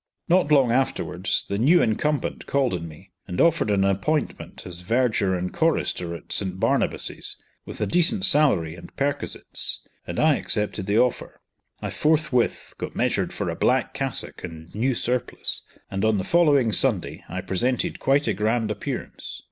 [0.27, 5.35] Not long afterwards the new incumbent called on me, and offered an appointment as verger
[5.35, 6.59] and chorister at St.
[6.59, 7.35] Barnabas's,
[7.67, 11.39] with a decent salary and perquisites; and I accepted the offer.
[11.83, 15.61] I forthwith got measured for a black cassock and new surplice,
[15.91, 19.39] and on the following Sunday I presented quite a grand appearance.